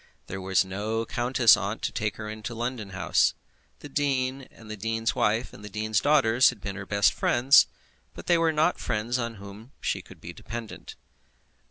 [0.25, 3.35] There was no countess aunt to take her into her London house.
[3.81, 7.67] The dean and the dean's wife and the dean's daughters had been her best friends,
[8.15, 10.95] but they were not friends on whom she could be dependent.